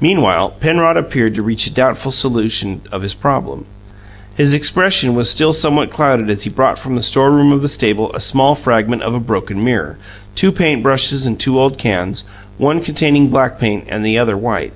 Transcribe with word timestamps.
Meanwhile, 0.00 0.50
Penrod 0.60 0.96
appeared 0.96 1.34
to 1.34 1.42
reach 1.42 1.66
a 1.66 1.74
doubtful 1.74 2.12
solution 2.12 2.80
of 2.92 3.02
his 3.02 3.14
problem. 3.14 3.64
His 4.36 4.54
expression 4.54 5.16
was 5.16 5.28
still 5.28 5.52
somewhat 5.52 5.90
clouded 5.90 6.30
as 6.30 6.44
he 6.44 6.48
brought 6.48 6.78
from 6.78 6.94
the 6.94 7.02
storeroom 7.02 7.50
of 7.50 7.62
the 7.62 7.68
stable 7.68 8.14
a 8.14 8.20
small 8.20 8.54
fragment 8.54 9.02
of 9.02 9.16
a 9.16 9.18
broken 9.18 9.64
mirror, 9.64 9.98
two 10.36 10.52
paint 10.52 10.84
brushes 10.84 11.26
and 11.26 11.40
two 11.40 11.58
old 11.58 11.76
cans, 11.76 12.22
one 12.56 12.78
containing 12.80 13.30
black 13.30 13.58
paint 13.58 13.86
and 13.88 14.06
the 14.06 14.16
other 14.16 14.36
white. 14.36 14.74